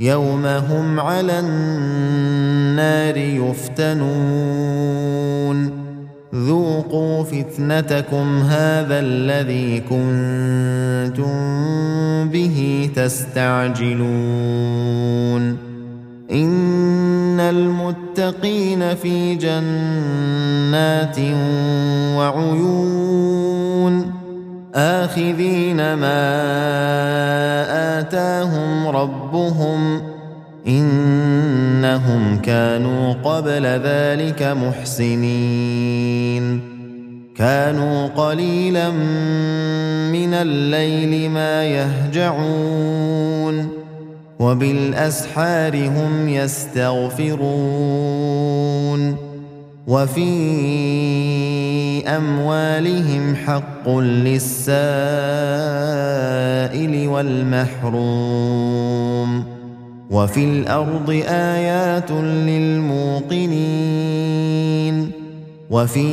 يوم 0.00 0.46
هم 0.46 1.00
على 1.00 1.38
النار 1.38 3.16
يفتنون 3.16 4.64
ذوقوا 6.34 7.24
فتنتكم 7.24 8.38
هذا 8.38 8.98
الذي 9.00 9.80
كنتم 9.80 11.34
به 12.28 12.90
تستعجلون 12.96 14.04
ان 16.30 17.40
المتقين 17.40 18.94
في 18.94 19.34
جنات 19.34 21.18
وعيون 22.16 23.44
اخذين 24.74 25.94
ما 25.94 26.24
اتاهم 28.00 28.88
ربهم 28.88 29.23
إنهم 30.66 32.40
كانوا 32.42 33.12
قبل 33.12 33.66
ذلك 33.66 34.42
محسنين. 34.42 35.14
كانوا 37.36 38.06
قليلا 38.06 38.90
من 40.12 40.34
الليل 40.34 41.30
ما 41.30 41.64
يهجعون 41.64 43.68
وبالأسحار 44.38 45.88
هم 45.88 46.28
يستغفرون. 46.28 47.44
وفي 49.86 50.28
أموالهم 52.08 53.36
حق 53.36 53.88
للسائل 53.88 54.64
والمحروم 57.08 58.64
وفي 60.10 60.44
الأرض 60.44 61.10
آيات 61.28 62.10
للموقنين 62.10 63.54
وفي 65.70 66.08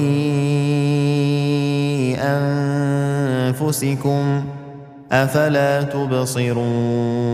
أنفسكم 3.49 4.43
أفلا 5.11 5.81
تبصرون 5.83 7.31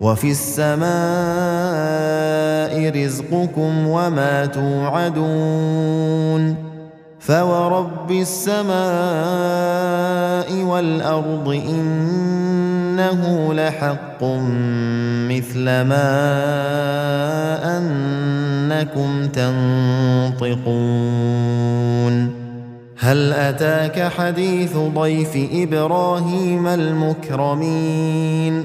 وفي 0.00 0.30
السماء 0.30 0.88
رزقكم 3.04 3.86
وما 3.86 4.46
توعدون 4.46 5.88
فورب 7.20 8.10
السماء 8.10 8.68
والأرض 10.64 11.62
إنه 11.68 13.54
لحق 13.54 14.24
مثل 15.28 15.64
ما 15.64 16.08
أنكم 17.78 19.26
تنطقون 20.38 20.88
هل 22.98 23.32
أتاك 23.32 24.12
حديث 24.12 24.76
ضيف 24.76 25.48
إبراهيم 25.52 26.66
المكرمين 26.66 28.64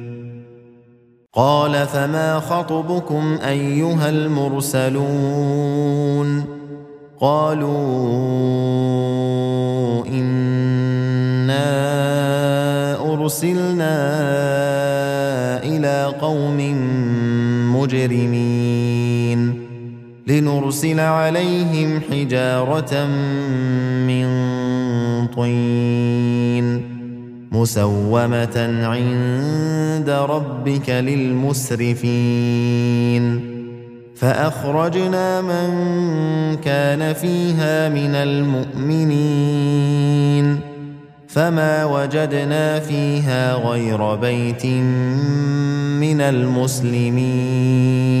قال 1.33 1.87
فما 1.87 2.39
خطبكم 2.39 3.37
أيها 3.47 4.09
المرسلون 4.09 5.23
قالوا 7.19 7.71
إنا 10.07 11.71
أرسلنا 13.13 13.93
إلى 15.63 16.13
قوم 16.21 16.57
مجرمين 17.75 19.61
لنرسل 20.27 20.99
عليهم 20.99 22.01
حجارة 22.11 23.05
من 24.07 24.27
طين 25.27 26.90
مسومة 27.51 28.79
عند 28.83 30.09
ربك 30.09 30.89
للمسرفين. 30.89 32.01
فأخرجنا 34.15 35.41
من 35.41 35.69
كان 36.55 37.13
فيها 37.13 37.89
من 37.89 38.15
المؤمنين. 38.15 39.51
فما 41.27 41.85
وجدنا 41.85 42.79
فيها 42.79 43.53
غير 43.53 44.15
بيت 44.15 44.65
من 44.65 46.21
المسلمين. 46.21 48.20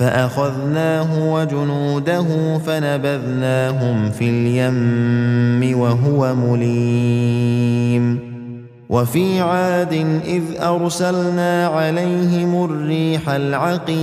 فأخذناه 0.00 1.32
وجنوده 1.32 2.58
فنبذناهم 2.58 4.10
في 4.10 4.24
اليم 4.24 5.80
وهو 5.80 6.34
مليم. 6.34 8.18
وفي 8.88 9.40
عاد 9.40 9.92
إذ 10.24 10.42
أرسلنا 10.60 11.66
عليهم 11.66 12.64
الريح 12.64 13.28
العقيم. 13.28 14.00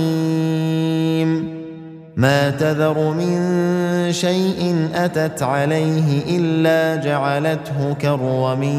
ما 2.16 2.50
تذر 2.50 3.14
من 3.14 3.38
شيء 4.12 4.88
أتت 4.94 5.42
عليه 5.42 6.38
إلا 6.38 7.04
جعلته 7.04 7.94
كالرميم. 8.00 8.78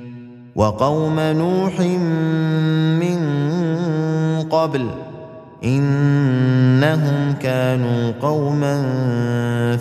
وقوم 0.55 1.19
نوح 1.19 1.79
من 2.99 3.19
قبل 4.49 4.87
إنهم 5.63 7.33
كانوا 7.33 8.11
قوما 8.21 8.87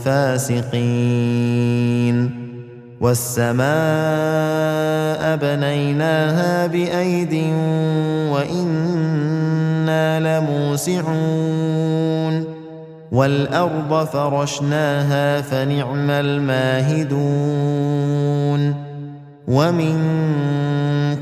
فاسقين. 0.04 2.30
والسماء 3.00 3.66
بنيناها 5.36 6.66
بأيد 6.66 7.34
وإنا 8.32 10.40
لموسعون. 10.40 12.44
والأرض 13.12 14.06
فرشناها 14.06 15.40
فنعم 15.40 16.10
الماهدون. 16.10 17.20
ومن 19.50 19.96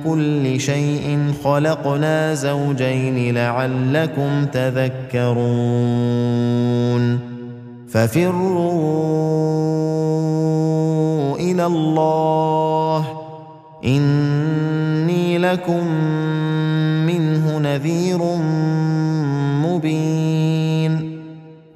كل 0.04 0.60
شيء 0.60 1.32
خلقنا 1.44 2.34
زوجين 2.34 3.34
لعلكم 3.34 4.44
تذكرون 4.44 5.28
ففروا 7.88 8.98
إلى 11.36 11.66
الله 11.66 13.06
اني 13.84 15.38
لكم 15.38 15.86
منه 17.06 17.58
نذير 17.58 18.18
مبين 19.64 20.37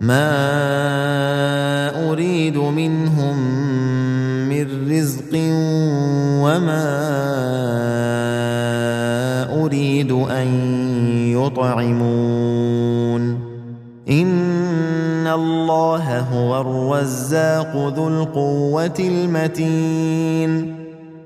ما 0.00 0.32
اريد 2.10 2.56
منهم 2.56 3.36
من 4.48 4.90
رزق 4.90 5.32
وما 6.44 6.86
اريد 9.64 10.12
ان 10.12 10.48
يطعمون 11.32 13.22
ان 14.10 15.26
الله 15.26 16.20
هو 16.20 16.60
الرزاق 16.60 17.92
ذو 17.96 18.08
القوه 18.08 18.94
المتين 19.00 20.75